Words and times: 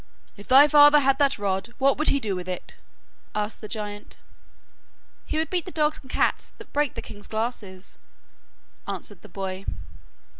'If 0.35 0.47
thy 0.47 0.67
father 0.67 0.97
had 1.01 1.19
that 1.19 1.37
rod, 1.37 1.75
what 1.77 1.95
would 1.95 2.07
he 2.09 2.19
do 2.19 2.35
with 2.35 2.49
it?' 2.49 2.75
asked 3.35 3.61
the 3.61 3.67
giant. 3.67 4.17
'He 5.27 5.37
would 5.37 5.51
beat 5.51 5.65
the 5.65 5.71
dogs 5.71 5.99
and 6.01 6.09
cats 6.09 6.53
that 6.57 6.73
break 6.73 6.95
the 6.95 7.03
king's 7.03 7.27
glasses,' 7.27 7.99
answered 8.87 9.21
the 9.21 9.29
boy. 9.29 9.63